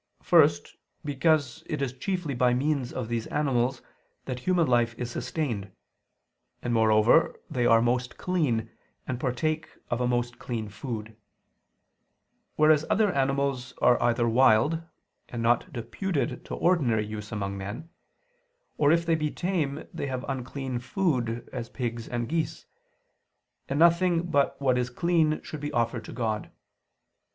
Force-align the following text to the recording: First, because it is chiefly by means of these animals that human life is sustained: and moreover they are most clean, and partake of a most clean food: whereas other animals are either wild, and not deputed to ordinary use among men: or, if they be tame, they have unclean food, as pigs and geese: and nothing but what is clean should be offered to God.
First, 0.23 0.77
because 1.05 1.61
it 1.67 1.79
is 1.79 1.93
chiefly 1.93 2.33
by 2.33 2.55
means 2.55 2.91
of 2.91 3.07
these 3.07 3.27
animals 3.27 3.83
that 4.25 4.39
human 4.39 4.65
life 4.65 4.95
is 4.97 5.11
sustained: 5.11 5.69
and 6.63 6.73
moreover 6.73 7.39
they 7.51 7.67
are 7.67 7.83
most 7.83 8.17
clean, 8.17 8.71
and 9.07 9.19
partake 9.19 9.69
of 9.91 10.01
a 10.01 10.07
most 10.07 10.39
clean 10.39 10.69
food: 10.69 11.15
whereas 12.55 12.83
other 12.89 13.11
animals 13.11 13.75
are 13.79 14.01
either 14.01 14.27
wild, 14.27 14.81
and 15.29 15.43
not 15.43 15.71
deputed 15.71 16.43
to 16.45 16.55
ordinary 16.55 17.05
use 17.05 17.31
among 17.31 17.55
men: 17.55 17.87
or, 18.79 18.91
if 18.91 19.05
they 19.05 19.13
be 19.13 19.29
tame, 19.29 19.83
they 19.93 20.07
have 20.07 20.25
unclean 20.27 20.79
food, 20.79 21.47
as 21.53 21.69
pigs 21.69 22.07
and 22.07 22.27
geese: 22.27 22.65
and 23.69 23.77
nothing 23.77 24.23
but 24.23 24.59
what 24.59 24.79
is 24.79 24.89
clean 24.89 25.39
should 25.43 25.59
be 25.61 25.71
offered 25.73 26.03
to 26.05 26.11
God. 26.11 26.49